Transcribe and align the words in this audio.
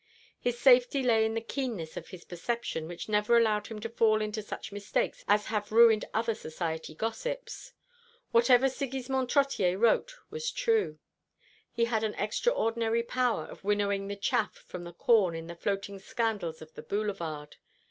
His 0.39 0.57
safety 0.57 1.03
lay 1.03 1.27
in 1.27 1.35
the 1.35 1.41
keenness 1.41 1.95
of 1.95 2.07
his 2.07 2.25
perception, 2.25 2.87
which 2.87 3.07
never 3.07 3.37
allowed 3.37 3.67
him 3.67 3.77
to 3.81 3.87
fall 3.89 4.19
into 4.19 4.41
such 4.41 4.71
mistakes 4.71 5.23
as 5.27 5.45
have 5.45 5.71
ruined 5.71 6.05
other 6.11 6.33
society 6.33 6.95
gossips. 6.95 7.73
Whatever 8.31 8.67
Sigismond 8.67 9.29
Trottier 9.29 9.77
wrote 9.77 10.15
was 10.31 10.49
true. 10.49 10.97
He 11.71 11.85
had 11.85 12.03
an 12.03 12.15
extraordinary 12.15 13.03
power 13.03 13.43
of 13.45 13.63
winnowing 13.63 14.07
the 14.07 14.15
chaff 14.15 14.55
from 14.65 14.85
the 14.85 14.93
corn 14.93 15.35
in 15.35 15.45
the 15.45 15.55
floating 15.55 15.99
scandals 15.99 16.63
of 16.63 16.73
the 16.73 16.81
Boulevard. 16.81 17.57